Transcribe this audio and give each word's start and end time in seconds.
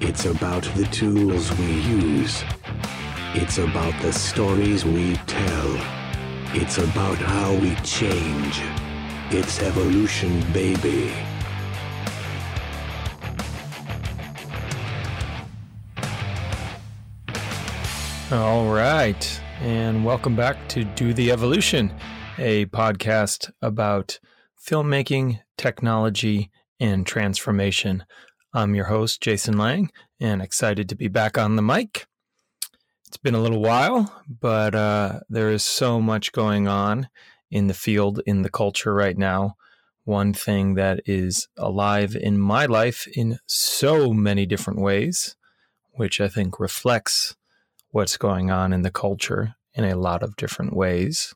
It's 0.00 0.26
about 0.26 0.62
the 0.76 0.84
tools 0.84 1.52
we 1.58 1.72
use. 1.80 2.44
It's 3.34 3.58
about 3.58 4.00
the 4.00 4.12
stories 4.12 4.84
we 4.84 5.16
tell. 5.26 5.76
It's 6.54 6.78
about 6.78 7.16
how 7.16 7.54
we 7.54 7.74
change. 7.82 8.62
It's 9.30 9.60
evolution, 9.60 10.40
baby. 10.52 11.12
All 18.30 18.72
right. 18.72 19.40
And 19.60 20.04
welcome 20.04 20.36
back 20.36 20.68
to 20.68 20.84
Do 20.84 21.12
the 21.12 21.32
Evolution, 21.32 21.92
a 22.38 22.66
podcast 22.66 23.50
about 23.60 24.20
filmmaking, 24.64 25.40
technology, 25.56 26.52
and 26.78 27.04
transformation. 27.04 28.04
I'm 28.54 28.74
your 28.74 28.86
host, 28.86 29.20
Jason 29.20 29.58
Lang, 29.58 29.90
and 30.18 30.40
excited 30.40 30.88
to 30.88 30.96
be 30.96 31.08
back 31.08 31.36
on 31.36 31.56
the 31.56 31.62
mic. 31.62 32.06
It's 33.06 33.18
been 33.18 33.34
a 33.34 33.42
little 33.42 33.60
while, 33.60 34.22
but 34.26 34.74
uh, 34.74 35.20
there 35.28 35.50
is 35.50 35.62
so 35.62 36.00
much 36.00 36.32
going 36.32 36.66
on 36.66 37.10
in 37.50 37.66
the 37.66 37.74
field, 37.74 38.22
in 38.24 38.40
the 38.40 38.48
culture 38.48 38.94
right 38.94 39.18
now. 39.18 39.56
One 40.04 40.32
thing 40.32 40.74
that 40.74 41.02
is 41.04 41.46
alive 41.58 42.16
in 42.16 42.38
my 42.38 42.64
life 42.64 43.06
in 43.14 43.38
so 43.44 44.14
many 44.14 44.46
different 44.46 44.80
ways, 44.80 45.36
which 45.90 46.18
I 46.18 46.28
think 46.28 46.58
reflects 46.58 47.36
what's 47.90 48.16
going 48.16 48.50
on 48.50 48.72
in 48.72 48.80
the 48.80 48.90
culture 48.90 49.56
in 49.74 49.84
a 49.84 49.94
lot 49.94 50.22
of 50.22 50.36
different 50.36 50.74
ways 50.74 51.34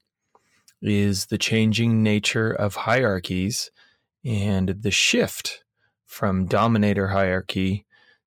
is 0.81 1.27
the 1.27 1.39
changing 1.39 2.03
nature 2.03 2.51
of 2.51 2.75
hierarchies 2.75 3.71
and 4.25 4.69
the 4.81 4.91
shift 4.91 5.63
from 6.13 6.45
dominator 6.45 7.09
hierarchy 7.09 7.87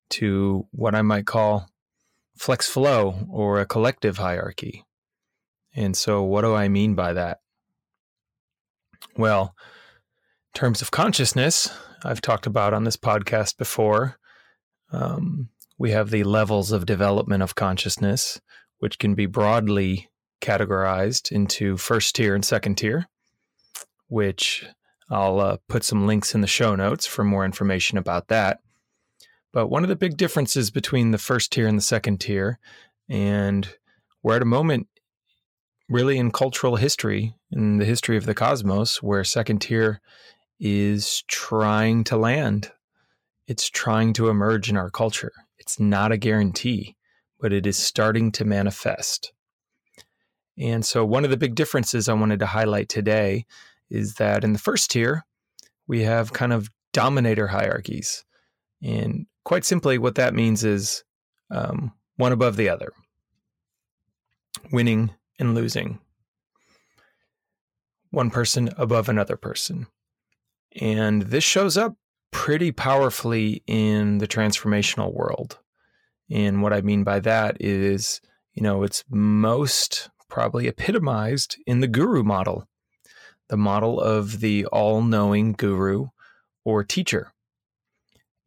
to 0.10 0.68
what 0.72 0.96
I 0.96 1.04
might 1.04 1.28
call 1.28 1.70
flex 2.36 2.68
flow 2.68 3.28
or 3.30 3.60
a 3.60 3.66
collective 3.68 4.18
hierarchy. 4.18 4.84
And 5.76 5.96
so, 5.96 6.24
what 6.24 6.42
do 6.42 6.56
I 6.56 6.68
mean 6.68 6.96
by 6.96 7.14
that? 7.14 7.42
Well, 9.16 9.54
in 10.54 10.60
terms 10.60 10.82
of 10.82 10.90
consciousness, 10.90 11.70
I've 12.04 12.22
talked 12.22 12.48
about 12.48 12.74
on 12.74 12.86
this 12.86 12.98
podcast 12.98 13.56
before. 13.58 14.18
Um, 14.92 15.50
we 15.78 15.92
have 15.92 16.10
the 16.10 16.24
levels 16.24 16.72
of 16.72 16.88
development 16.88 17.44
of 17.44 17.54
consciousness, 17.54 18.42
which 18.80 18.98
can 18.98 19.14
be 19.14 19.28
broadly 19.28 20.10
categorized 20.42 21.32
into 21.32 21.78
first 21.78 22.16
tier 22.16 22.34
and 22.34 22.44
second 22.44 22.76
tier, 22.80 23.08
which 24.08 24.66
I'll 25.10 25.40
uh, 25.40 25.58
put 25.68 25.84
some 25.84 26.08
links 26.08 26.34
in 26.34 26.42
the 26.42 26.48
show 26.48 26.76
notes 26.76 27.06
for 27.06 27.24
more 27.24 27.46
information 27.46 27.98
about 27.98 28.28
that. 28.30 28.60
But 29.52 29.68
one 29.68 29.84
of 29.84 29.90
the 29.90 29.96
big 29.96 30.18
differences 30.18 30.72
between 30.72 31.12
the 31.12 31.18
first 31.18 31.52
tier 31.52 31.68
and 31.68 31.78
the 31.78 31.84
second 31.84 32.20
tier, 32.20 32.60
and 33.08 33.70
we're 34.24 34.36
at 34.36 34.42
a 34.42 34.46
moment 34.46 34.88
really 35.88 36.18
in 36.18 36.32
cultural 36.32 36.76
history, 36.76 37.36
in 37.52 37.78
the 37.78 37.86
history 37.86 38.18
of 38.18 38.26
the 38.26 38.34
cosmos, 38.34 39.02
where 39.04 39.24
second 39.24 39.60
tier 39.60 40.02
is 40.60 41.24
trying 41.28 42.04
to 42.06 42.18
land. 42.18 42.72
It's 43.48 43.70
trying 43.70 44.14
to 44.14 44.30
emerge 44.30 44.70
in 44.70 44.78
our 44.78 44.90
culture. 44.90 45.32
It's 45.60 45.80
not 45.80 46.12
a 46.12 46.18
guarantee, 46.18 46.96
but 47.40 47.54
it 47.54 47.68
is 47.68 47.78
starting 47.78 48.32
to 48.34 48.46
manifest. 48.46 49.32
And 50.58 50.86
so, 50.86 51.06
one 51.06 51.24
of 51.26 51.30
the 51.30 51.38
big 51.38 51.56
differences 51.56 52.08
I 52.08 52.14
wanted 52.14 52.40
to 52.40 52.46
highlight 52.46 52.90
today 52.90 53.46
is 53.90 54.16
that 54.16 54.44
in 54.44 54.54
the 54.54 54.60
first 54.60 54.92
tier, 54.92 55.26
we 55.88 56.04
have 56.04 56.34
kind 56.34 56.54
of 56.54 56.70
dominator 56.94 57.48
hierarchies. 57.48 58.24
And 58.84 59.26
quite 59.44 59.66
simply, 59.66 59.98
what 59.98 60.16
that 60.16 60.34
means 60.34 60.64
is 60.64 61.04
um, 61.52 61.94
one 62.18 62.32
above 62.32 62.56
the 62.56 62.70
other, 62.70 62.92
winning 64.72 65.12
and 65.40 65.56
losing, 65.56 66.00
one 68.12 68.30
person 68.30 68.70
above 68.78 69.10
another 69.10 69.38
person. 69.38 69.88
And 70.82 71.24
this 71.24 71.44
shows 71.44 71.78
up 71.78 71.96
pretty 72.32 72.72
powerfully 72.72 73.64
in 73.66 74.18
the 74.18 74.28
transformational 74.28 75.14
world. 75.14 75.60
And 76.30 76.62
what 76.62 76.74
I 76.74 76.82
mean 76.82 77.04
by 77.04 77.20
that 77.22 77.58
is, 77.60 78.20
you 78.54 78.64
know, 78.64 78.84
it's 78.84 79.04
most 79.10 80.10
probably 80.30 80.68
epitomized 80.68 81.58
in 81.68 81.80
the 81.80 81.88
guru 81.88 82.24
model, 82.24 82.68
the 83.50 83.58
model 83.58 84.00
of 84.00 84.40
the 84.40 84.66
all 84.68 85.02
knowing 85.02 85.54
guru 85.54 86.08
or 86.64 86.84
teacher. 86.84 87.32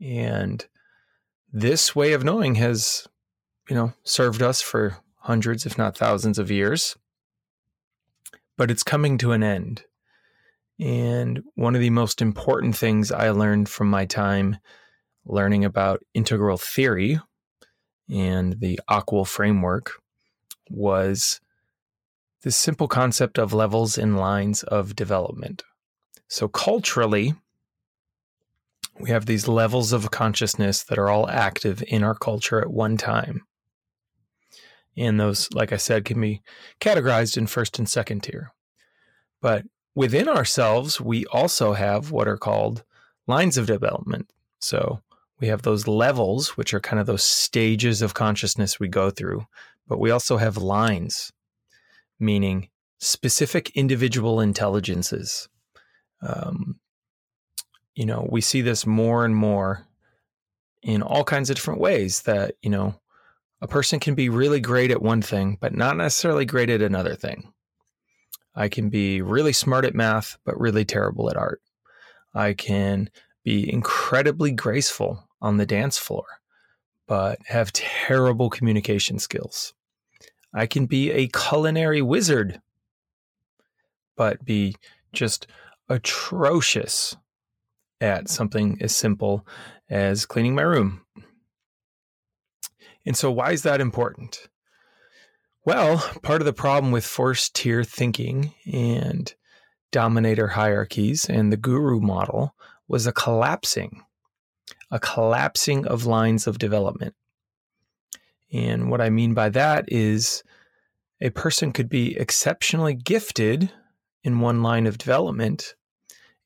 And 0.01 0.65
this 1.53 1.95
way 1.95 2.13
of 2.13 2.25
knowing 2.25 2.57
has, 2.57 3.07
you 3.69 3.77
know, 3.77 3.93
served 4.05 4.43
us 4.43 4.61
for 4.61 4.99
hundreds, 5.17 5.67
if 5.67 5.79
not 5.79 5.97
thousands 5.97 6.39
of 6.39 6.51
years. 6.51 6.97
But 8.57 8.71
it's 8.71 8.83
coming 8.83 9.19
to 9.19 9.33
an 9.33 9.43
end. 9.43 9.85
And 10.81 11.43
one 11.55 11.75
of 11.75 11.81
the 11.81 11.91
most 11.91 12.23
important 12.23 12.77
things 12.77 13.11
I 13.11 13.31
learned 13.31 13.69
from 13.69 13.91
my 13.91 14.05
time 14.05 14.59
learning 15.25 15.65
about 15.65 16.03
integral 16.15 16.57
theory 16.57 17.21
and 18.09 18.59
the 18.61 18.81
AQAL 18.89 19.27
framework 19.27 19.93
was 20.71 21.41
the 22.43 22.51
simple 22.51 22.89
concept 22.89 23.39
of 23.39 23.53
levels 23.53 23.99
and 23.99 24.17
lines 24.17 24.63
of 24.63 24.95
development. 24.95 25.63
So, 26.29 26.49
culturally, 26.49 27.35
we 29.01 29.11
have 29.11 29.27
these 29.27 29.49
levels 29.49 29.93
of 29.93 30.11
consciousness 30.11 30.83
that 30.85 30.99
are 30.99 31.09
all 31.09 31.29
active 31.29 31.83
in 31.87 32.03
our 32.03 32.15
culture 32.15 32.61
at 32.61 32.71
one 32.71 32.97
time. 32.97 33.43
And 34.97 35.19
those, 35.19 35.49
like 35.53 35.73
I 35.73 35.77
said, 35.77 36.05
can 36.05 36.21
be 36.21 36.43
categorized 36.81 37.37
in 37.37 37.47
first 37.47 37.79
and 37.79 37.89
second 37.89 38.25
tier. 38.25 38.53
But 39.41 39.65
within 39.95 40.29
ourselves, 40.29 41.01
we 41.01 41.25
also 41.27 41.73
have 41.75 42.11
what 42.11 42.27
are 42.27 42.37
called 42.37 42.83
lines 43.27 43.57
of 43.57 43.67
development. 43.67 44.31
So 44.59 45.01
we 45.41 45.49
have 45.49 45.63
those 45.63 45.87
levels, 45.87 46.57
which 46.57 46.75
are 46.75 46.81
kind 46.81 46.99
of 46.99 47.07
those 47.07 47.23
stages 47.23 48.03
of 48.03 48.15
consciousness 48.15 48.81
we 48.81 48.89
go 48.89 49.11
through, 49.11 49.47
but 49.87 50.01
we 50.01 50.11
also 50.11 50.37
have 50.37 50.57
lines, 50.57 51.33
meaning 52.19 52.69
specific 52.99 53.71
individual 53.71 54.41
intelligences. 54.41 55.49
Um, 56.21 56.81
you 57.95 58.07
know, 58.07 58.27
we 58.31 58.41
see 58.41 58.61
this 58.61 58.87
more 58.87 59.25
and 59.25 59.35
more 59.35 59.87
in 60.83 61.03
all 61.03 61.25
kinds 61.25 61.51
of 61.51 61.57
different 61.57 61.81
ways 61.81 62.23
that, 62.23 62.55
you 62.63 62.71
know, 62.71 62.95
a 63.61 63.67
person 63.67 63.99
can 63.99 64.15
be 64.15 64.29
really 64.29 64.61
great 64.61 64.91
at 64.91 65.03
one 65.03 65.23
thing, 65.23 65.59
but 65.61 65.75
not 65.75 65.97
necessarily 65.97 66.45
great 66.45 66.71
at 66.71 66.83
another 66.83 67.15
thing. 67.17 67.53
I 68.55 68.69
can 68.69 68.89
be 68.89 69.21
really 69.21 69.53
smart 69.53 69.85
at 69.85 69.95
math, 69.95 70.39
but 70.45 70.59
really 70.59 70.85
terrible 70.85 71.31
at 71.31 71.37
art. 71.37 71.61
I 72.35 72.55
can 72.55 73.11
be 73.45 73.73
incredibly 73.73 74.53
graceful 74.53 75.29
on 75.41 75.57
the 75.57 75.67
dance 75.67 75.99
floor, 75.99 76.25
but 77.07 77.39
have 77.47 77.73
terrible 77.73 78.51
communication 78.51 79.19
skills. 79.19 79.75
I 80.55 80.67
can 80.67 80.87
be 80.87 81.11
a 81.11 81.29
culinary 81.29 82.03
wizard, 82.03 82.61
but 84.17 84.45
be 84.45 84.77
just 85.13 85.47
atrocious 85.89 87.17
at 88.01 88.29
something 88.29 88.79
as 88.81 88.95
simple 88.95 89.47
as 89.91 90.27
cleaning 90.27 90.55
my 90.55 90.63
room. 90.63 91.03
And 93.05 93.17
so, 93.17 93.31
why 93.31 93.53
is 93.53 93.63
that 93.63 93.81
important? 93.81 94.49
Well, 95.65 95.99
part 96.23 96.41
of 96.41 96.47
the 96.47 96.53
problem 96.53 96.93
with 96.93 97.05
first 97.05 97.55
tier 97.55 97.85
thinking 97.85 98.55
and 98.71 99.35
dominator 99.91 100.49
hierarchies 100.49 101.29
and 101.29 101.53
the 101.53 101.57
guru 101.57 102.01
model 102.01 102.55
was 102.87 103.07
a 103.07 103.13
collapsing, 103.13 104.03
a 104.91 104.99
collapsing 104.99 105.87
of 105.87 106.07
lines 106.07 106.47
of 106.47 106.59
development. 106.59 107.15
And 108.53 108.91
what 108.91 109.01
I 109.01 109.11
mean 109.11 109.35
by 109.35 109.49
that 109.51 109.85
is 109.89 110.43
a 111.21 111.31
person 111.31 111.73
could 111.73 111.89
be 111.89 112.17
exceptionally 112.17 112.95
gifted 112.95 113.71
in 114.25 114.41
one 114.41 114.63
line 114.63 114.87
of 114.87 114.99
development, 114.99 115.75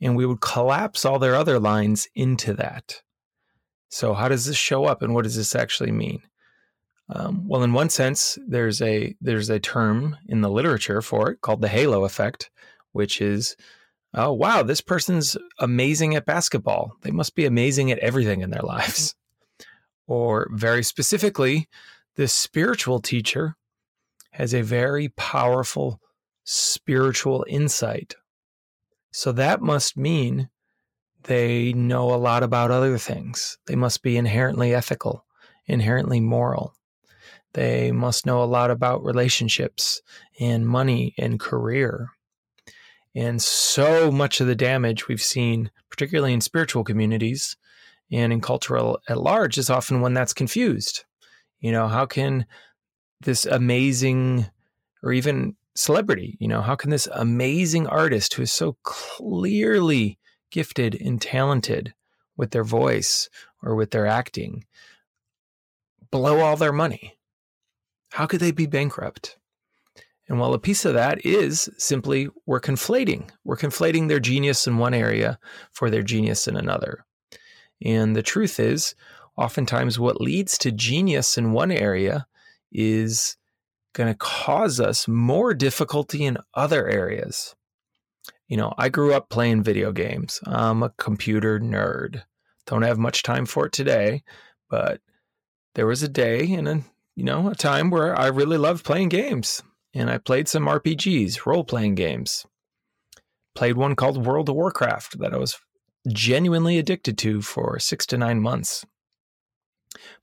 and 0.01 0.17
we 0.17 0.27
would 0.27 0.41
collapse 0.41 1.05
all 1.05 1.19
their 1.19 1.35
other 1.35 1.59
lines 1.59 2.09
into 2.15 2.55
that. 2.55 3.03
So, 3.89 4.15
how 4.15 4.29
does 4.29 4.47
this 4.47 4.57
show 4.57 4.85
up, 4.87 5.03
and 5.03 5.15
what 5.15 5.25
does 5.25 5.37
this 5.37 5.55
actually 5.55 5.93
mean? 5.93 6.23
Um, 7.09 7.47
well, 7.47 7.63
in 7.63 7.73
one 7.73 7.91
sense, 7.91 8.39
there's 8.47 8.81
a 8.81 9.15
there's 9.21 9.51
a 9.51 9.61
term 9.61 10.17
in 10.29 10.41
the 10.41 10.51
literature 10.51 11.03
for 11.03 11.31
it 11.31 11.41
called 11.41 11.61
the 11.61 11.69
halo 11.69 12.05
effect, 12.05 12.51
which 12.93 13.21
is, 13.21 13.57
oh 14.15 14.33
wow, 14.33 14.63
this 14.63 14.81
person's 14.81 15.37
amazing 15.59 16.15
at 16.15 16.25
basketball. 16.25 16.97
They 17.03 17.11
must 17.11 17.35
be 17.35 17.45
amazing 17.45 17.91
at 17.91 17.99
everything 17.99 18.41
in 18.41 18.51
their 18.51 18.63
lives. 18.63 19.15
Or 20.07 20.49
very 20.53 20.83
specifically, 20.83 21.69
this 22.17 22.33
spiritual 22.33 23.01
teacher 23.01 23.57
has 24.33 24.55
a 24.55 24.63
very 24.63 25.09
powerful 25.11 26.01
spiritual 26.45 27.45
insight. 27.49 28.15
So 29.13 29.33
that 29.33 29.61
must 29.61 29.97
mean 29.97 30.49
they 31.25 31.73
know 31.73 32.13
a 32.13 32.17
lot 32.17 32.43
about 32.43 32.71
other 32.71 32.99
things. 32.99 33.59
They 33.67 33.77
must 33.77 34.03
be 34.03 34.17
inherently 34.17 34.75
ethical 34.75 35.25
inherently 35.67 36.21
moral. 36.21 36.75
They 37.55 37.93
must 37.93 38.27
know 38.27 38.43
a 38.43 38.45
lot 38.45 38.71
about 38.71 39.05
relationships 39.05 40.01
and 40.41 40.67
money 40.67 41.15
and 41.19 41.39
career. 41.39 42.09
And 43.15 43.43
so 43.43 44.11
much 44.11 44.41
of 44.41 44.47
the 44.47 44.55
damage 44.55 45.07
we've 45.07 45.23
seen, 45.23 45.71
particularly 45.91 46.33
in 46.33 46.41
spiritual 46.41 46.85
communities 46.85 47.57
and 48.13 48.33
in 48.33 48.41
cultural 48.41 49.01
at 49.09 49.21
large, 49.21 49.59
is 49.59 49.71
often 49.71 50.01
one 50.01 50.15
that's 50.15 50.35
confused. 50.35 51.05
You 51.61 51.73
know, 51.73 51.89
how 51.89 52.07
can 52.07 52.47
this 53.23 53.47
amazing 53.47 54.47
or 55.03 55.13
even 55.13 55.57
celebrity, 55.75 56.37
you 56.39 56.49
know, 56.49 56.61
how 56.61 56.75
can 56.75 56.91
this 56.91 57.09
amazing 57.13 57.87
artist 57.87 58.35
who 58.35 58.43
is 58.43 58.53
so 58.53 58.77
clearly 58.83 60.19
gifted 60.51 60.95
and 61.01 61.21
talented 61.21 61.95
with 62.37 62.51
their 62.51 62.65
voice 62.65 63.29
or 63.63 63.75
with 63.75 63.91
their 63.91 64.07
acting 64.07 64.65
blow 66.11 66.41
all 66.41 66.57
their 66.57 66.73
money? 66.73 67.17
How 68.11 68.27
could 68.27 68.41
they 68.41 68.53
be 68.53 68.67
bankrupt? 68.67 69.39
And 70.29 70.39
while 70.39 70.55
a 70.55 70.59
piece 70.59 70.85
of 70.85 70.95
that 70.95 71.25
is 71.25 71.69
simply 71.79 72.29
we're 72.47 72.61
conflating, 72.61 73.31
we're 73.45 73.57
conflating 73.57 74.09
their 74.09 74.21
genius 74.21 74.67
in 74.67 74.79
one 74.79 74.95
area 74.95 75.39
for 75.73 75.91
their 75.91 76.03
genius 76.03 76.47
in 76.47 76.57
another. 76.57 77.05
And 77.85 78.15
the 78.15 78.23
truth 78.23 78.61
is, 78.61 78.95
oftentimes 79.37 79.99
what 79.99 80.21
leads 80.21 80.59
to 80.59 80.73
genius 80.73 81.39
in 81.39 81.53
one 81.53 81.71
area 81.71 82.27
is 82.71 83.37
going 83.93 84.13
to 84.13 84.19
cause 84.19 84.81
us 84.81 85.07
more 85.07 85.55
difficulty 85.55 86.25
in 86.25 86.39
other 86.55 86.89
areas. 86.89 87.55
You 88.49 88.57
know, 88.57 88.75
I 88.77 88.89
grew 88.89 89.15
up 89.15 89.29
playing 89.29 89.63
video 89.63 89.93
games. 89.93 90.41
I'm 90.45 90.83
a 90.83 90.93
computer 90.99 91.59
nerd. 91.59 92.23
Don't 92.67 92.83
have 92.83 92.99
much 92.99 93.23
time 93.23 93.47
for 93.47 93.67
it 93.67 93.73
today, 93.73 94.23
but 94.71 95.01
there 95.75 95.87
was 95.87 96.03
a 96.03 96.09
day 96.09 96.53
and 96.53 96.69
a 96.69 96.83
you 97.15 97.25
know 97.25 97.49
a 97.49 97.55
time 97.55 97.91
where 97.91 98.19
I 98.19 98.29
really 98.29 98.57
loved 98.57 98.85
playing 98.85 99.11
games 99.11 99.63
and 99.95 100.11
I 100.11 100.19
played 100.19 100.49
some 100.49 100.67
RPGs, 100.67 101.45
role 101.45 101.65
playing 101.65 101.95
games. 101.95 102.47
Played 103.55 103.77
one 103.77 103.97
called 103.97 104.25
World 104.25 104.49
of 104.49 104.55
Warcraft 104.55 105.19
that 105.19 105.35
I 105.35 105.37
was 105.37 105.59
genuinely 106.09 106.79
addicted 106.79 107.19
to 107.19 107.43
for 107.43 107.79
six 107.79 108.07
to 108.07 108.19
nine 108.19 108.41
months. 108.41 108.85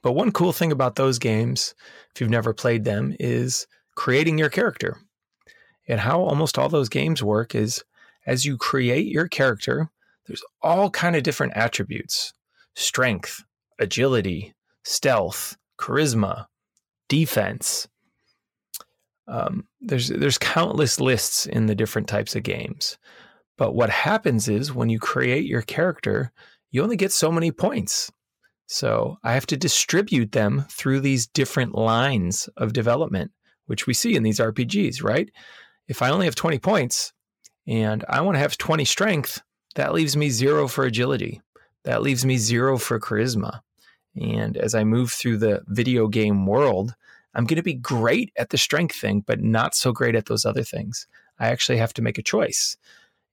But 0.02 0.14
one 0.14 0.32
cool 0.32 0.52
thing 0.52 0.72
about 0.72 0.96
those 0.96 1.20
games, 1.20 1.76
if 2.14 2.22
you've 2.22 2.30
never 2.30 2.54
played 2.54 2.84
them, 2.84 3.16
is 3.20 3.68
creating 3.96 4.38
your 4.38 4.50
character. 4.50 4.98
And 5.88 6.00
how 6.00 6.22
almost 6.22 6.58
all 6.58 6.70
those 6.70 6.90
games 6.90 7.24
work 7.24 7.56
is 7.56 7.84
as 8.26 8.46
you 8.46 8.58
create 8.58 9.08
your 9.08 9.28
character, 9.28 9.90
there's 10.28 10.44
all 10.62 10.90
kind 10.90 11.16
of 11.16 11.24
different 11.24 11.54
attributes 11.56 12.34
strength, 12.76 13.44
agility, 13.80 14.54
stealth, 14.84 15.58
charisma, 15.78 16.46
defense. 17.10 17.88
Um, 19.28 19.68
there's 19.82 20.10
there's 20.10 20.38
countless 20.38 21.00
lists 21.00 21.46
in 21.46 21.66
the 21.66 21.76
different 21.76 22.08
types 22.08 22.36
of 22.36 22.44
games. 22.44 22.98
But 23.60 23.76
what 23.76 23.90
happens 23.90 24.48
is 24.48 24.74
when 24.74 24.88
you 24.88 25.00
create 25.00 25.46
your 25.46 25.62
character, 25.62 26.32
you 26.72 26.82
only 26.82 26.96
get 26.96 27.12
so 27.12 27.30
many 27.30 27.52
points. 27.52 28.10
So 28.68 29.18
I 29.22 29.34
have 29.34 29.46
to 29.48 29.58
distribute 29.58 30.32
them 30.32 30.66
through 30.70 31.02
these 31.02 31.28
different 31.28 31.76
lines 31.76 32.48
of 32.56 32.72
development, 32.72 33.32
which 33.66 33.86
we 33.86 33.94
see 33.94 34.16
in 34.16 34.24
these 34.24 34.40
RPGs, 34.40 35.04
right? 35.04 35.30
If 35.90 36.02
I 36.02 36.10
only 36.10 36.26
have 36.26 36.36
20 36.36 36.58
points 36.60 37.12
and 37.68 38.06
I 38.08 38.22
want 38.22 38.36
to 38.36 38.40
have 38.40 38.58
20 38.58 38.86
strength, 38.86 39.42
that 39.76 39.94
leaves 39.94 40.16
me 40.16 40.30
zero 40.30 40.70
for 40.70 40.86
agility. 40.86 41.42
That 41.84 42.02
leaves 42.02 42.26
me 42.26 42.38
zero 42.38 42.78
for 42.78 42.98
charisma. 42.98 43.60
And 44.16 44.56
as 44.56 44.74
I 44.74 44.86
move 44.86 45.12
through 45.12 45.40
the 45.40 45.64
video 45.68 46.08
game 46.08 46.46
world, 46.46 46.96
I'm 47.36 47.44
going 47.44 47.58
to 47.58 47.64
be 47.64 47.74
great 47.74 48.32
at 48.38 48.52
the 48.52 48.58
strength 48.58 48.96
thing, 48.96 49.22
but 49.28 49.42
not 49.42 49.76
so 49.76 49.92
great 49.92 50.16
at 50.16 50.28
those 50.28 50.46
other 50.46 50.64
things. 50.64 51.08
I 51.40 51.50
actually 51.50 51.80
have 51.80 51.94
to 51.96 52.02
make 52.02 52.18
a 52.18 52.24
choice. 52.24 52.78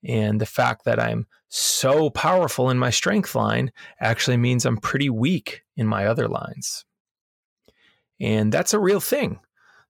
And 0.07 0.41
the 0.41 0.47
fact 0.47 0.85
that 0.85 1.01
I'm 1.01 1.27
so 1.49 2.11
powerful 2.11 2.71
in 2.71 2.79
my 2.79 2.91
strength 2.91 3.35
line 3.35 3.73
actually 4.01 4.37
means 4.37 4.65
I'm 4.65 4.77
pretty 4.77 5.11
weak 5.11 5.63
in 5.77 5.87
my 5.87 6.07
other 6.07 6.29
lines. 6.29 6.85
And 8.21 8.53
that's 8.53 8.73
a 8.73 8.79
real 8.79 9.01
thing. 9.01 9.41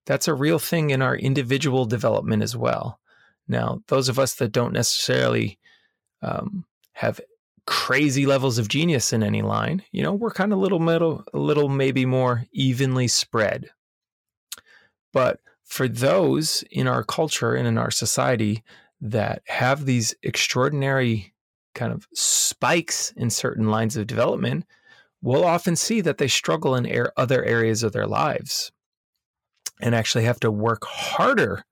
That's 0.06 0.28
a 0.28 0.34
real 0.34 0.58
thing 0.58 0.90
in 0.90 1.02
our 1.02 1.16
individual 1.16 1.84
development 1.84 2.42
as 2.42 2.56
well. 2.56 2.98
Now, 3.46 3.82
those 3.88 4.08
of 4.08 4.18
us 4.18 4.34
that 4.36 4.52
don't 4.52 4.72
necessarily 4.72 5.58
um, 6.22 6.64
have 6.92 7.20
crazy 7.66 8.26
levels 8.26 8.58
of 8.58 8.68
genius 8.68 9.12
in 9.12 9.22
any 9.22 9.42
line, 9.42 9.82
you 9.92 10.02
know, 10.02 10.12
we're 10.12 10.30
kind 10.30 10.52
of 10.52 10.58
little 10.58 10.78
middle, 10.78 11.24
a 11.34 11.38
little 11.38 11.68
maybe 11.68 12.06
more 12.06 12.44
evenly 12.52 13.08
spread. 13.08 13.70
But 15.12 15.40
for 15.64 15.88
those 15.88 16.64
in 16.70 16.86
our 16.86 17.02
culture 17.02 17.54
and 17.54 17.66
in 17.66 17.76
our 17.76 17.90
society 17.90 18.62
that 19.10 19.42
have 19.46 19.84
these 19.84 20.14
extraordinary 20.22 21.34
kind 21.74 21.92
of 21.92 22.06
spikes 22.14 23.12
in 23.16 23.30
certain 23.30 23.70
lines 23.70 23.96
of 23.96 24.06
development, 24.06 24.64
we'll 25.22 25.44
often 25.44 25.76
see 25.76 26.00
that 26.00 26.18
they 26.18 26.28
struggle 26.28 26.74
in 26.74 27.08
other 27.16 27.44
areas 27.44 27.82
of 27.82 27.92
their 27.92 28.06
lives 28.06 28.72
and 29.80 29.94
actually 29.94 30.24
have 30.24 30.40
to 30.40 30.50
work 30.50 30.84
harder 30.84 31.64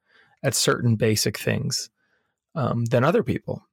at 0.43 0.55
certain 0.55 0.97
basic 0.97 1.39
things 1.39 1.91
um, 2.55 2.85
than 2.87 3.03
other 3.03 3.23
people. 3.23 3.67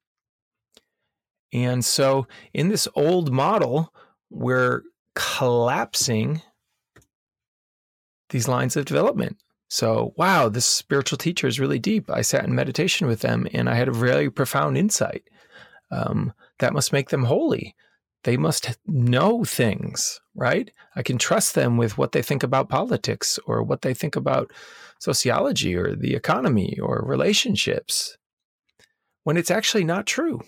And 1.54 1.84
so, 1.84 2.28
in 2.54 2.70
this 2.70 2.88
old 2.96 3.32
model, 3.32 3.94
we're 4.30 4.84
collapsing 5.16 6.42
these 8.30 8.48
lines 8.48 8.78
of 8.78 8.86
development. 8.86 9.38
So, 9.72 10.14
wow, 10.18 10.50
this 10.50 10.66
spiritual 10.66 11.18
teacher 11.18 11.48
is 11.48 11.58
really 11.58 11.80
deep. 11.80 12.10
I 12.10 12.24
sat 12.24 12.44
in 12.44 12.54
meditation 12.54 13.08
with 13.08 13.22
them 13.22 13.48
and 13.54 13.70
I 13.70 13.76
had 13.76 13.88
a 13.88 13.94
very 13.94 14.30
profound 14.30 14.78
insight. 14.78 15.24
Um, 15.90 16.34
that 16.60 16.74
must 16.74 16.92
make 16.92 17.10
them 17.10 17.24
holy. 17.24 17.74
They 18.26 18.36
must 18.36 18.78
know 18.86 19.46
things, 19.46 20.20
right? 20.36 20.70
I 20.98 21.04
can 21.04 21.18
trust 21.18 21.56
them 21.56 21.78
with 21.78 21.98
what 21.98 22.12
they 22.12 22.22
think 22.22 22.44
about 22.44 22.68
politics 22.68 23.40
or 23.46 23.64
what 23.64 23.82
they 23.82 23.94
think 23.94 24.18
about 24.18 24.52
sociology 25.00 25.74
or 25.74 25.96
the 25.96 26.16
economy 26.16 26.78
or 26.78 27.02
relationships 27.06 28.18
when 29.24 29.38
it's 29.38 29.52
actually 29.52 29.86
not 29.86 30.06
true. 30.06 30.42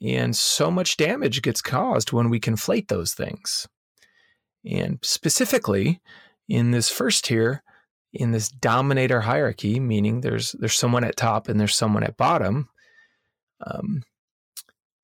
And 0.00 0.36
so 0.36 0.70
much 0.70 0.96
damage 0.96 1.42
gets 1.42 1.60
caused 1.60 2.12
when 2.12 2.30
we 2.30 2.38
conflate 2.38 2.86
those 2.86 3.14
things. 3.14 3.66
And 4.64 5.00
specifically, 5.02 6.00
in 6.48 6.70
this 6.70 6.88
first 6.88 7.24
tier, 7.24 7.64
in 8.12 8.32
this 8.32 8.48
dominator 8.48 9.20
hierarchy, 9.20 9.78
meaning 9.78 10.20
there's 10.20 10.52
there's 10.52 10.78
someone 10.78 11.04
at 11.04 11.16
top 11.16 11.48
and 11.48 11.58
there's 11.58 11.76
someone 11.76 12.02
at 12.02 12.16
bottom. 12.16 12.68
Um, 13.64 14.02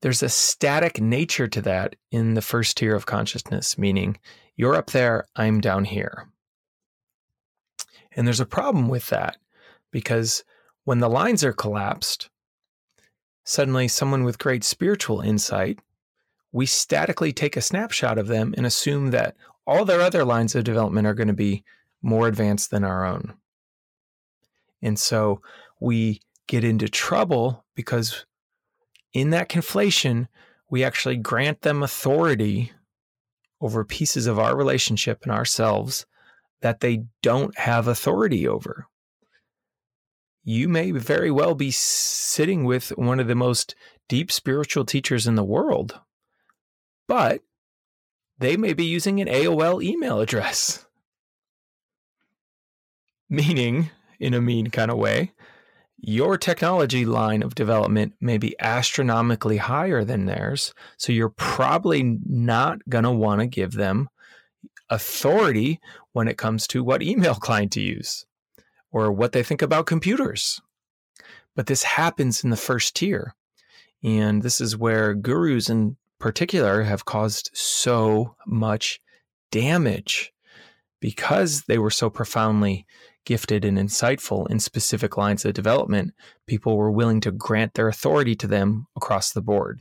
there's 0.03 0.23
a 0.23 0.29
static 0.29 1.01
nature 1.01 1.49
to 1.49 1.63
that 1.63 1.97
in 2.11 2.35
the 2.35 2.43
first 2.43 2.77
tier 2.77 2.95
of 2.95 3.07
consciousness, 3.07 3.79
meaning 3.79 4.19
you're 4.57 4.75
up 4.75 4.91
there, 4.91 5.27
I'm 5.37 5.61
down 5.61 5.85
here. 5.85 6.29
And 8.13 8.27
there's 8.27 8.41
a 8.41 8.47
problem 8.47 8.89
with 8.89 9.09
that 9.09 9.37
because 9.91 10.45
when 10.85 11.01
the 11.01 11.11
lines 11.11 11.45
are 11.45 11.53
collapsed, 11.53 12.31
suddenly 13.45 13.89
someone 13.89 14.25
with 14.25 14.39
great 14.39 14.65
spiritual 14.65 15.21
insight, 15.21 15.81
we 16.53 16.67
statically 16.67 17.33
take 17.33 17.57
a 17.57 17.61
snapshot 17.61 18.19
of 18.19 18.29
them 18.29 18.55
and 18.57 18.65
assume 18.65 19.11
that 19.11 19.37
all 19.67 19.85
their 19.85 20.01
other 20.01 20.25
lines 20.25 20.55
of 20.55 20.65
development 20.65 21.07
are 21.07 21.15
going 21.15 21.29
to 21.29 21.35
be 21.35 21.65
more 22.07 22.29
advanced 22.29 22.71
than 22.71 22.85
our 22.85 23.05
own. 23.05 23.35
And 24.81 24.99
so 24.99 25.43
we 25.81 26.21
get 26.47 26.63
into 26.63 26.89
trouble 26.89 27.65
because 27.75 28.25
in 29.13 29.31
that 29.31 29.49
conflation, 29.49 30.29
we 30.71 30.85
actually 30.85 31.17
grant 31.17 31.63
them 31.63 31.83
authority 31.83 32.73
over 33.61 33.85
pieces 33.85 34.27
of 34.27 34.39
our 34.39 34.57
relationship 34.57 35.25
and 35.25 35.33
ourselves 35.33 36.07
that 36.61 36.81
they 36.81 37.05
don't 37.23 37.59
have 37.59 37.89
authority 37.89 38.47
over. 38.47 38.87
You 40.45 40.69
may 40.69 40.93
very 40.93 41.33
well 41.33 41.57
be 41.57 41.73
sitting 41.73 42.65
with 42.65 42.91
one 42.91 43.19
of 43.19 43.27
the 43.27 43.35
most 43.35 43.75
deep 44.09 44.31
spiritual 44.31 44.85
teachers 44.85 45.27
in 45.27 45.35
the 45.35 45.43
world, 45.43 45.99
but 47.09 47.41
they 48.39 48.57
may 48.57 48.75
be 48.75 48.85
using 48.85 49.21
an 49.21 49.27
AOL 49.27 49.83
email 49.83 50.21
address 50.21 50.86
meaning, 53.29 53.91
in 54.21 54.35
a 54.35 54.41
mean 54.41 54.69
kind 54.69 54.91
of 54.91 54.99
way, 54.99 55.33
your 55.99 56.37
technology 56.37 57.05
line 57.05 57.43
of 57.43 57.55
development 57.55 58.15
may 58.21 58.39
be 58.39 58.55
astronomically 58.61 59.57
higher 59.57 60.05
than 60.05 60.27
theirs. 60.27 60.75
So 60.99 61.13
you're 61.13 61.31
probably 61.31 62.19
not 62.27 62.79
going 62.89 63.05
to 63.05 63.11
want 63.11 63.41
to 63.41 63.47
give 63.47 63.73
them 63.73 64.09
authority 64.91 65.81
when 66.13 66.29
it 66.29 66.39
comes 66.39 66.67
to 66.69 66.85
what 66.85 67.03
email 67.03 67.35
client 67.35 67.73
to 67.73 67.81
use 67.81 68.27
or 68.93 69.11
what 69.11 69.33
they 69.33 69.43
think 69.43 69.63
about 69.63 69.87
computers. 69.87 70.61
But 71.55 71.67
this 71.67 71.83
happens 71.83 72.45
in 72.45 72.51
the 72.51 72.57
first 72.57 72.95
tier. 72.95 73.35
And 74.03 74.43
this 74.43 74.61
is 74.61 74.77
where 74.77 75.15
gurus 75.15 75.69
in 75.69 75.97
particular 76.19 76.83
have 76.83 77.05
caused 77.05 77.51
so 77.55 78.37
much 78.47 79.01
damage 79.51 80.33
because 81.01 81.63
they 81.63 81.79
were 81.79 81.91
so 81.91 82.11
profoundly 82.11 82.87
gifted 83.27 83.65
and 83.65 83.77
insightful 83.77 84.51
in 84.51 84.59
specific 84.59 85.19
lines 85.19 85.45
of 85.45 85.53
development, 85.53 86.15
people 86.47 86.79
were 86.79 86.91
willing 86.91 87.21
to 87.21 87.31
grant 87.31 87.75
their 87.75 87.89
authority 87.89 88.35
to 88.37 88.47
them 88.47 88.87
across 88.97 89.33
the 89.33 89.43
board. 89.43 89.81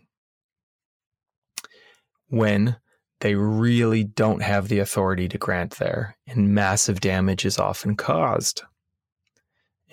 When 2.27 2.75
they 3.21 3.35
really 3.35 4.03
don't 4.03 4.41
have 4.41 4.67
the 4.67 4.79
authority 4.79 5.29
to 5.29 5.37
grant 5.37 5.77
there, 5.77 6.17
and 6.27 6.53
massive 6.53 6.99
damage 6.99 7.45
is 7.45 7.57
often 7.57 7.95
caused. 7.95 8.63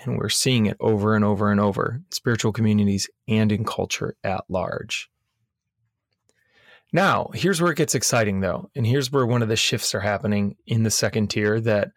And 0.02 0.18
we're 0.18 0.28
seeing 0.28 0.66
it 0.66 0.76
over 0.80 1.14
and 1.14 1.25
over 1.25 1.52
and 1.52 1.61
over 1.61 1.92
in 1.97 2.04
spiritual 2.11 2.52
communities 2.52 3.09
and 3.28 3.52
in 3.52 3.64
culture 3.64 4.16
at 4.25 4.44
large. 4.49 5.09
Now, 6.92 7.30
here's 7.32 7.62
where 7.62 7.73
it 7.73 7.78
gets 7.78 7.94
exciting, 7.94 8.40
though. 8.40 8.71
And 8.75 8.87
here's 8.87 9.12
where 9.12 9.25
one 9.25 9.42
of 9.42 9.49
the 9.49 9.56
shifts 9.56 9.94
are 9.94 10.00
happening 10.00 10.56
in 10.66 10.82
the 10.82 10.90
second 10.90 11.28
tier 11.28 11.61
that 11.61 11.92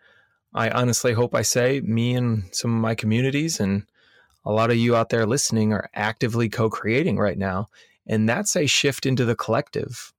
I 0.56 0.70
honestly 0.70 1.12
hope 1.12 1.36
I 1.36 1.42
say 1.42 1.82
me 1.82 2.16
and 2.16 2.46
some 2.56 2.74
of 2.74 2.82
my 2.82 2.96
communities 2.96 3.60
and 3.60 3.84
a 4.46 4.52
lot 4.54 4.72
of 4.72 4.78
you 4.78 4.96
out 4.96 5.10
there 5.10 5.26
listening 5.26 5.74
are 5.74 5.90
actively 5.94 6.48
co 6.48 6.70
creating 6.70 7.18
right 7.18 7.38
now. 7.38 7.68
And 8.08 8.30
that's 8.30 8.56
a 8.56 8.66
shift 8.66 9.06
into 9.06 9.26
the 9.26 9.36
collective. 9.36 10.14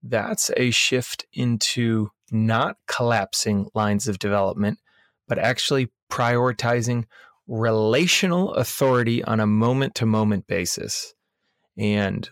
That's 0.00 0.52
a 0.56 0.70
shift 0.70 1.26
into 1.32 2.10
not 2.30 2.76
collapsing 2.86 3.68
lines 3.74 4.06
of 4.06 4.20
development, 4.20 4.78
but 5.26 5.40
actually 5.40 5.90
prioritizing 6.08 7.06
relational 7.48 8.54
authority 8.54 9.24
on 9.24 9.40
a 9.40 9.46
moment 9.46 9.96
to 9.96 10.06
moment 10.06 10.46
basis. 10.46 11.14
And 11.76 12.30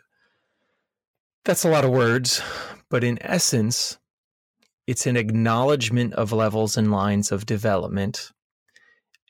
that's 1.45 1.65
a 1.65 1.71
lot 1.71 1.85
of 1.85 1.91
words, 1.91 2.41
but 2.89 3.03
in 3.03 3.21
essence, 3.21 3.99
it's 4.87 5.07
an 5.07 5.17
acknowledgement 5.17 6.15
of 6.15 6.33
levels 6.33 6.77
and 6.77 6.93
lines 6.93 7.33
of 7.33 7.47
development 7.47 8.33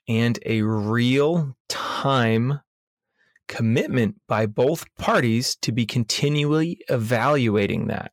and 0.09 0.39
a 0.45 0.63
real 0.63 1.57
time 1.69 2.61
commitment 3.49 4.17
by 4.27 4.47
both 4.47 4.93
parties 4.97 5.57
to 5.57 5.73
be 5.73 5.87
continually 5.87 6.81
evaluating 6.89 7.87
that. 7.87 8.13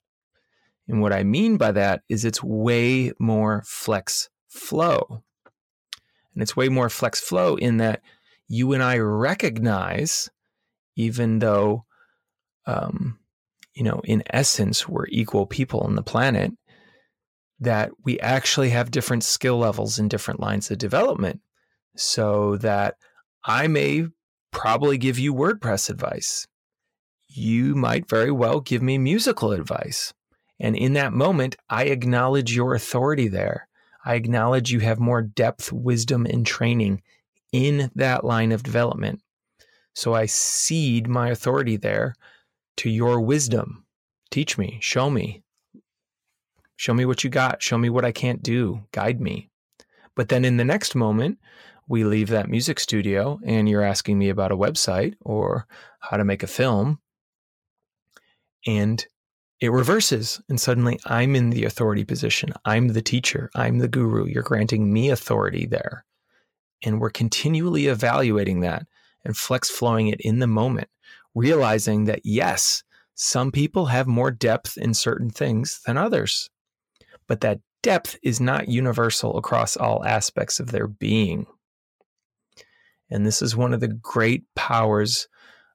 And 0.87 1.01
what 1.01 1.13
I 1.13 1.23
mean 1.23 1.57
by 1.57 1.71
that 1.71 2.01
is 2.09 2.25
it's 2.25 2.43
way 2.43 3.11
more 3.19 3.63
flex 3.65 4.29
flow. 4.47 5.23
And 6.33 6.41
it's 6.41 6.55
way 6.55 6.69
more 6.69 6.89
flex 6.89 7.19
flow 7.19 7.55
in 7.55 7.77
that 7.77 8.01
you 8.47 8.73
and 8.73 8.83
I 8.83 8.97
recognize, 8.97 10.29
even 10.95 11.39
though 11.39 11.85
um, 12.65 13.19
you 13.73 13.83
know, 13.83 14.01
in 14.03 14.23
essence, 14.29 14.87
we're 14.87 15.07
equal 15.07 15.45
people 15.45 15.81
on 15.81 15.95
the 15.95 16.03
planet, 16.03 16.51
that 17.63 17.91
we 18.03 18.19
actually 18.19 18.69
have 18.69 18.91
different 18.91 19.23
skill 19.23 19.57
levels 19.57 19.99
in 19.99 20.07
different 20.07 20.39
lines 20.39 20.69
of 20.71 20.77
development. 20.77 21.41
So 21.95 22.57
that 22.57 22.95
I 23.45 23.67
may 23.67 24.07
probably 24.51 24.97
give 24.97 25.19
you 25.19 25.33
WordPress 25.33 25.89
advice. 25.89 26.47
You 27.27 27.75
might 27.75 28.09
very 28.09 28.31
well 28.31 28.59
give 28.59 28.81
me 28.81 28.97
musical 28.97 29.51
advice. 29.51 30.13
And 30.59 30.75
in 30.75 30.93
that 30.93 31.13
moment, 31.13 31.55
I 31.69 31.85
acknowledge 31.85 32.55
your 32.55 32.73
authority 32.73 33.27
there. 33.27 33.67
I 34.05 34.15
acknowledge 34.15 34.71
you 34.71 34.79
have 34.79 34.99
more 34.99 35.21
depth, 35.21 35.71
wisdom, 35.71 36.25
and 36.25 36.45
training 36.45 37.01
in 37.51 37.91
that 37.95 38.23
line 38.23 38.51
of 38.51 38.63
development. 38.63 39.21
So 39.93 40.13
I 40.13 40.25
cede 40.25 41.07
my 41.07 41.29
authority 41.29 41.77
there 41.77 42.15
to 42.77 42.89
your 42.89 43.21
wisdom. 43.21 43.85
Teach 44.31 44.57
me, 44.57 44.79
show 44.81 45.09
me. 45.09 45.42
Show 46.83 46.93
me 46.93 47.05
what 47.05 47.23
you 47.23 47.29
got. 47.29 47.63
Show 47.63 47.77
me 47.77 47.89
what 47.89 48.03
I 48.03 48.11
can't 48.11 48.43
do. 48.43 48.83
Guide 48.91 49.21
me. 49.21 49.49
But 50.17 50.27
then 50.27 50.43
in 50.43 50.57
the 50.57 50.65
next 50.65 50.95
moment, 50.95 51.39
we 51.87 52.03
leave 52.03 52.27
that 52.27 52.49
music 52.49 52.77
studio 52.77 53.39
and 53.45 53.69
you're 53.69 53.85
asking 53.85 54.19
me 54.19 54.27
about 54.27 54.51
a 54.51 54.57
website 54.57 55.15
or 55.21 55.65
how 56.01 56.17
to 56.17 56.25
make 56.25 56.43
a 56.43 56.47
film. 56.47 56.99
And 58.67 59.05
it 59.61 59.71
reverses. 59.71 60.41
And 60.49 60.59
suddenly 60.59 60.99
I'm 61.05 61.37
in 61.37 61.51
the 61.51 61.63
authority 61.63 62.03
position. 62.03 62.51
I'm 62.65 62.89
the 62.89 63.01
teacher. 63.01 63.49
I'm 63.55 63.77
the 63.77 63.87
guru. 63.87 64.25
You're 64.25 64.43
granting 64.43 64.91
me 64.91 65.09
authority 65.09 65.65
there. 65.65 66.03
And 66.83 66.99
we're 66.99 67.11
continually 67.11 67.87
evaluating 67.87 68.59
that 68.59 68.85
and 69.23 69.37
flex 69.37 69.69
flowing 69.69 70.09
it 70.09 70.19
in 70.19 70.39
the 70.39 70.47
moment 70.47 70.89
realizing 71.33 72.03
that 72.05 72.25
yes, 72.25 72.83
some 73.15 73.53
people 73.53 73.85
have 73.85 74.05
more 74.05 74.31
depth 74.31 74.77
in 74.77 74.93
certain 74.93 75.29
things 75.29 75.79
than 75.85 75.97
others, 75.97 76.49
but 77.27 77.41
that 77.41 77.59
depth 77.81 78.17
is 78.23 78.39
not 78.39 78.69
universal 78.69 79.37
across 79.37 79.75
all 79.75 80.05
aspects 80.05 80.59
of 80.59 80.71
their 80.71 80.87
being. 80.87 81.45
And 83.09 83.25
this 83.25 83.41
is 83.41 83.55
one 83.55 83.73
of 83.73 83.79
the 83.79 83.89
great 83.89 84.43
powers 84.55 85.27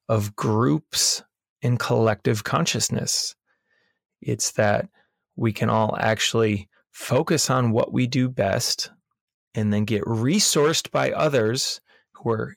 of 0.09 0.35
groups 0.35 1.23
and 1.63 1.79
collective 1.79 2.45
consciousness. 2.45 3.35
It's 4.21 4.53
that 4.53 4.89
we 5.37 5.53
can 5.53 5.71
all 5.71 5.97
actually 6.01 6.69
focus 6.91 7.51
on 7.51 7.71
what 7.71 7.93
we 7.93 8.07
do 8.07 8.29
best 8.29 8.91
and 9.55 9.73
then 9.73 9.85
get 9.85 10.03
resourced 10.05 10.91
by 10.91 11.13
others 11.13 11.81
who 12.13 12.31
are 12.31 12.57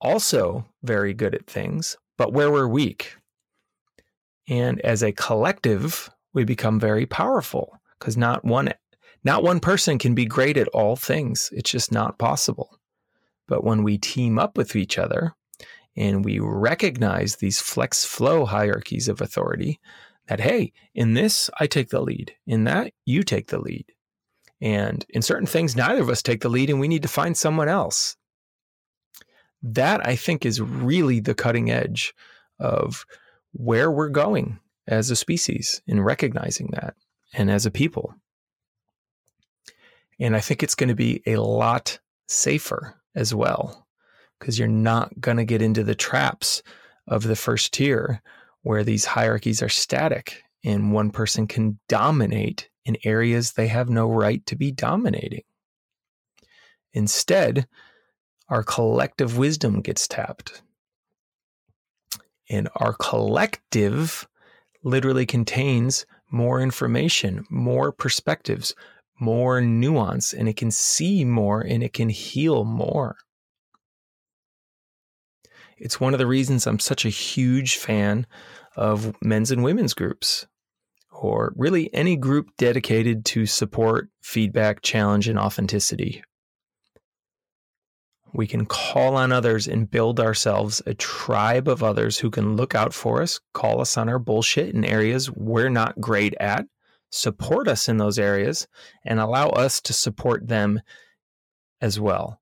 also 0.00 0.66
very 0.82 1.14
good 1.14 1.34
at 1.34 1.46
things, 1.46 1.96
but 2.18 2.32
where 2.32 2.50
we're 2.50 2.68
weak. 2.68 3.16
And 4.48 4.80
as 4.80 5.02
a 5.02 5.12
collective, 5.12 6.10
we 6.32 6.44
become 6.44 6.80
very 6.80 7.06
powerful 7.06 7.80
because 7.98 8.16
not 8.16 8.44
one 8.44 8.72
not 9.24 9.44
one 9.44 9.60
person 9.60 9.98
can 9.98 10.14
be 10.14 10.24
great 10.24 10.56
at 10.56 10.68
all 10.68 10.96
things. 10.96 11.50
It's 11.52 11.70
just 11.70 11.92
not 11.92 12.18
possible. 12.18 12.78
But 13.46 13.62
when 13.62 13.84
we 13.84 13.98
team 13.98 14.38
up 14.38 14.56
with 14.56 14.74
each 14.74 14.98
other 14.98 15.34
and 15.96 16.24
we 16.24 16.40
recognize 16.40 17.36
these 17.36 17.60
flex 17.60 18.04
flow 18.04 18.44
hierarchies 18.44 19.08
of 19.08 19.20
authority, 19.20 19.78
that 20.26 20.40
hey, 20.40 20.72
in 20.94 21.14
this 21.14 21.50
I 21.60 21.66
take 21.66 21.90
the 21.90 22.00
lead, 22.00 22.34
in 22.46 22.64
that 22.64 22.92
you 23.04 23.22
take 23.22 23.48
the 23.48 23.60
lead. 23.60 23.86
And 24.60 25.04
in 25.08 25.22
certain 25.22 25.46
things, 25.46 25.76
neither 25.76 26.00
of 26.00 26.08
us 26.08 26.22
take 26.22 26.40
the 26.40 26.48
lead, 26.48 26.70
and 26.70 26.78
we 26.78 26.88
need 26.88 27.02
to 27.02 27.08
find 27.08 27.36
someone 27.36 27.68
else 27.68 28.16
that 29.62 30.04
I 30.06 30.16
think 30.16 30.44
is 30.44 30.60
really 30.60 31.20
the 31.20 31.34
cutting 31.34 31.70
edge 31.70 32.14
of 32.58 33.04
where 33.52 33.90
we're 33.90 34.08
going 34.08 34.58
as 34.86 35.10
a 35.10 35.16
species 35.16 35.82
in 35.86 36.00
recognizing 36.00 36.68
that 36.72 36.94
and 37.32 37.50
as 37.50 37.66
a 37.66 37.70
people. 37.70 38.14
And 40.20 40.36
I 40.36 40.40
think 40.40 40.62
it's 40.62 40.74
going 40.74 40.88
to 40.88 40.94
be 40.94 41.22
a 41.26 41.36
lot 41.36 41.98
safer 42.28 43.00
as 43.14 43.34
well 43.34 43.86
because 44.38 44.58
you're 44.58 44.68
not 44.68 45.20
going 45.20 45.36
to 45.36 45.44
get 45.44 45.62
into 45.62 45.84
the 45.84 45.94
traps 45.94 46.62
of 47.06 47.22
the 47.22 47.36
first 47.36 47.72
tier 47.72 48.22
where 48.62 48.84
these 48.84 49.04
hierarchies 49.04 49.62
are 49.62 49.68
static 49.68 50.42
and 50.64 50.92
one 50.92 51.10
person 51.10 51.46
can 51.46 51.78
dominate 51.88 52.68
in 52.84 52.96
areas 53.04 53.52
they 53.52 53.68
have 53.68 53.88
no 53.88 54.08
right 54.08 54.44
to 54.46 54.56
be 54.56 54.70
dominating. 54.70 55.42
Instead, 56.92 57.66
our 58.48 58.62
collective 58.62 59.38
wisdom 59.38 59.80
gets 59.80 60.06
tapped. 60.06 60.62
And 62.50 62.68
our 62.76 62.92
collective 62.92 64.28
literally 64.82 65.26
contains 65.26 66.06
more 66.30 66.60
information, 66.60 67.44
more 67.50 67.92
perspectives, 67.92 68.74
more 69.20 69.60
nuance, 69.60 70.32
and 70.32 70.48
it 70.48 70.56
can 70.56 70.70
see 70.70 71.24
more 71.24 71.60
and 71.60 71.82
it 71.82 71.92
can 71.92 72.08
heal 72.08 72.64
more. 72.64 73.16
It's 75.78 76.00
one 76.00 76.12
of 76.12 76.18
the 76.18 76.26
reasons 76.26 76.66
I'm 76.66 76.78
such 76.78 77.04
a 77.04 77.10
huge 77.10 77.76
fan 77.76 78.26
of 78.76 79.14
men's 79.20 79.50
and 79.50 79.62
women's 79.62 79.94
groups, 79.94 80.46
or 81.10 81.52
really 81.56 81.92
any 81.92 82.16
group 82.16 82.50
dedicated 82.56 83.24
to 83.26 83.46
support, 83.46 84.08
feedback, 84.22 84.82
challenge, 84.82 85.28
and 85.28 85.38
authenticity 85.38 86.22
we 88.34 88.46
can 88.46 88.64
call 88.66 89.16
on 89.16 89.30
others 89.32 89.68
and 89.68 89.90
build 89.90 90.18
ourselves 90.18 90.80
a 90.86 90.94
tribe 90.94 91.68
of 91.68 91.82
others 91.82 92.18
who 92.18 92.30
can 92.30 92.56
look 92.56 92.74
out 92.74 92.94
for 92.94 93.22
us, 93.22 93.40
call 93.52 93.80
us 93.80 93.96
on 93.96 94.08
our 94.08 94.18
bullshit 94.18 94.74
in 94.74 94.84
areas 94.84 95.30
we're 95.30 95.68
not 95.68 96.00
great 96.00 96.34
at, 96.40 96.66
support 97.10 97.68
us 97.68 97.88
in 97.88 97.98
those 97.98 98.18
areas, 98.18 98.66
and 99.04 99.20
allow 99.20 99.48
us 99.48 99.80
to 99.82 99.92
support 99.92 100.48
them 100.48 100.80
as 101.80 102.00
well. 102.00 102.40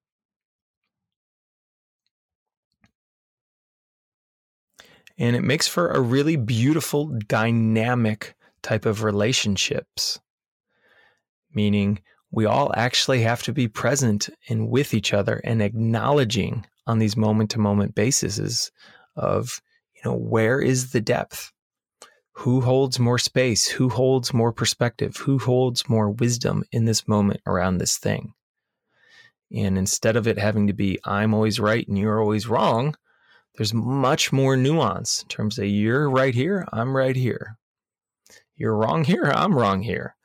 And 5.18 5.36
it 5.36 5.42
makes 5.42 5.68
for 5.68 5.88
a 5.88 6.00
really 6.00 6.36
beautiful, 6.36 7.18
dynamic 7.26 8.34
type 8.62 8.86
of 8.86 9.02
relationships, 9.02 10.20
meaning 11.52 12.00
we 12.30 12.46
all 12.46 12.72
actually 12.76 13.22
have 13.22 13.42
to 13.42 13.52
be 13.52 13.68
present 13.68 14.28
and 14.48 14.68
with 14.68 14.94
each 14.94 15.12
other 15.12 15.40
and 15.44 15.62
acknowledging 15.62 16.66
on 16.86 16.98
these 16.98 17.16
moment 17.16 17.50
to 17.50 17.58
moment 17.58 17.94
bases 17.94 18.70
of, 19.16 19.60
you 19.94 20.00
know, 20.04 20.16
where 20.16 20.60
is 20.60 20.92
the 20.92 21.00
depth? 21.00 21.52
who 22.40 22.62
holds 22.62 22.98
more 22.98 23.18
space, 23.18 23.68
who 23.68 23.90
holds 23.90 24.32
more 24.32 24.50
perspective, 24.50 25.14
who 25.18 25.38
holds 25.38 25.90
more 25.90 26.08
wisdom 26.08 26.64
in 26.72 26.86
this 26.86 27.06
moment 27.06 27.38
around 27.46 27.76
this 27.76 27.98
thing. 27.98 28.32
And 29.54 29.76
instead 29.76 30.16
of 30.16 30.26
it 30.26 30.38
having 30.38 30.66
to 30.68 30.72
be, 30.72 30.98
I'm 31.04 31.34
always 31.34 31.60
right 31.60 31.86
and 31.86 31.98
you're 31.98 32.18
always 32.18 32.46
wrong, 32.46 32.96
there's 33.56 33.74
much 33.74 34.32
more 34.32 34.56
nuance 34.56 35.20
in 35.20 35.28
terms 35.28 35.58
of 35.58 35.66
you're 35.66 36.08
right 36.08 36.34
here, 36.34 36.66
I'm 36.72 36.96
right 36.96 37.14
here. 37.14 37.58
You're 38.56 38.76
wrong 38.76 39.04
here, 39.04 39.30
I'm 39.34 39.54
wrong 39.54 39.82
here. 39.82 40.16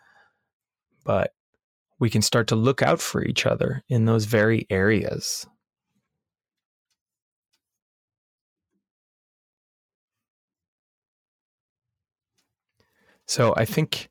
But 1.03 1.33
we 1.99 2.09
can 2.09 2.21
start 2.21 2.47
to 2.47 2.55
look 2.55 2.81
out 2.81 3.01
for 3.01 3.23
each 3.23 3.45
other 3.45 3.83
in 3.89 4.05
those 4.05 4.25
very 4.25 4.67
areas. 4.69 5.45
So 13.27 13.53
I 13.57 13.65
think 13.65 14.09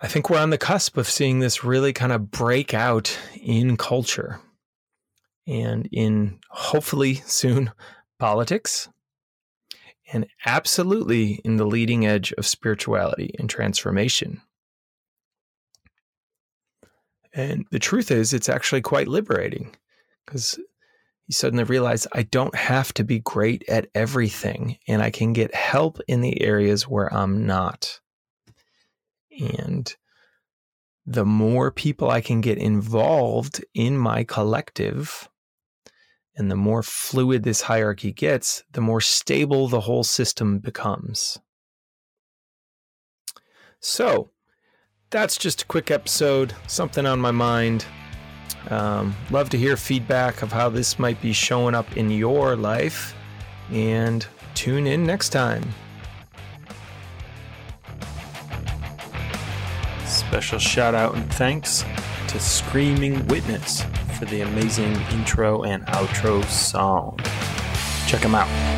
I 0.00 0.06
think 0.06 0.28
we're 0.28 0.38
on 0.38 0.50
the 0.50 0.58
cusp 0.58 0.96
of 0.96 1.08
seeing 1.08 1.38
this 1.38 1.64
really 1.64 1.92
kind 1.92 2.12
of 2.12 2.30
break 2.30 2.74
out 2.74 3.18
in 3.40 3.76
culture 3.76 4.40
and 5.46 5.88
in 5.92 6.38
hopefully 6.50 7.22
soon 7.26 7.70
politics 8.18 8.88
and 10.12 10.26
absolutely 10.44 11.40
in 11.44 11.56
the 11.56 11.64
leading 11.66 12.06
edge 12.06 12.32
of 12.32 12.46
spirituality 12.46 13.34
and 13.38 13.48
transformation. 13.48 14.42
And 17.34 17.66
the 17.70 17.80
truth 17.80 18.10
is, 18.10 18.32
it's 18.32 18.48
actually 18.48 18.80
quite 18.80 19.08
liberating 19.08 19.74
because 20.24 20.58
you 21.26 21.32
suddenly 21.32 21.64
realize 21.64 22.06
I 22.12 22.22
don't 22.22 22.54
have 22.54 22.94
to 22.94 23.04
be 23.04 23.18
great 23.18 23.68
at 23.68 23.88
everything 23.94 24.78
and 24.86 25.02
I 25.02 25.10
can 25.10 25.32
get 25.32 25.54
help 25.54 25.98
in 26.06 26.20
the 26.20 26.42
areas 26.42 26.86
where 26.86 27.12
I'm 27.12 27.44
not. 27.44 28.00
And 29.38 29.94
the 31.06 31.24
more 31.24 31.70
people 31.70 32.08
I 32.08 32.20
can 32.20 32.40
get 32.40 32.56
involved 32.56 33.64
in 33.74 33.98
my 33.98 34.24
collective, 34.24 35.28
and 36.36 36.50
the 36.50 36.56
more 36.56 36.82
fluid 36.82 37.42
this 37.42 37.62
hierarchy 37.62 38.12
gets, 38.12 38.62
the 38.72 38.80
more 38.80 39.00
stable 39.00 39.68
the 39.68 39.80
whole 39.80 40.04
system 40.04 40.60
becomes. 40.60 41.38
So, 43.80 44.30
that's 45.14 45.36
just 45.36 45.62
a 45.62 45.66
quick 45.66 45.92
episode, 45.92 46.52
something 46.66 47.06
on 47.06 47.20
my 47.20 47.30
mind. 47.30 47.86
Um, 48.68 49.14
love 49.30 49.48
to 49.50 49.56
hear 49.56 49.76
feedback 49.76 50.42
of 50.42 50.50
how 50.50 50.68
this 50.68 50.98
might 50.98 51.22
be 51.22 51.32
showing 51.32 51.72
up 51.72 51.96
in 51.96 52.10
your 52.10 52.56
life. 52.56 53.14
And 53.70 54.26
tune 54.56 54.88
in 54.88 55.06
next 55.06 55.28
time. 55.28 55.62
Special 60.04 60.58
shout 60.58 60.96
out 60.96 61.14
and 61.14 61.32
thanks 61.34 61.84
to 62.26 62.40
Screaming 62.40 63.24
Witness 63.28 63.84
for 64.18 64.24
the 64.24 64.40
amazing 64.40 64.96
intro 65.12 65.62
and 65.62 65.86
outro 65.86 66.44
song. 66.46 67.20
Check 68.08 68.22
them 68.22 68.34
out. 68.34 68.73